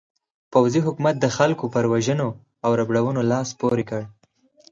[0.53, 2.29] پوځي حکومت د خلکو پر وژنو
[2.65, 4.01] او ربړونو لاس پورې کړ.